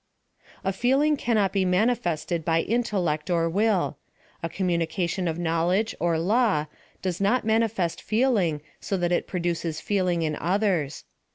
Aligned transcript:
A 0.63 0.73
feeling 0.73 1.15
cannot 1.15 1.53
be 1.53 1.63
manifested 1.63 2.43
by 2.43 2.61
intellect 2.61 3.29
or 3.29 3.47
will. 3.47 3.99
A 4.41 4.49
communication 4.49 5.27
of 5.27 5.37
knowledge, 5.37 5.93
or 5.99 6.17
law, 6.17 6.65
does 7.03 7.21
not 7.21 7.45
manifest 7.45 8.01
feeling 8.01 8.61
so 8.79 8.97
that 8.97 9.11
it 9.11 9.27
produces 9.27 9.79
feeling 9.79 10.23
in 10.23 10.35
others. 10.37 11.03